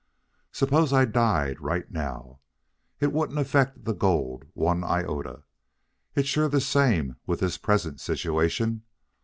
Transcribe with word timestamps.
Suppose 0.51 0.91
I 0.93 1.05
died 1.05 1.61
right 1.61 1.91
now. 1.91 2.39
It 2.99 3.13
wouldn't 3.13 3.37
affect 3.37 3.85
the 3.85 3.93
gold 3.93 4.45
one 4.55 4.83
iota. 4.83 5.43
It's 6.15 6.27
sure 6.29 6.49
the 6.49 6.59
same 6.59 7.17
with 7.27 7.39
this 7.41 7.59
present 7.59 7.99
situation. 7.99 8.81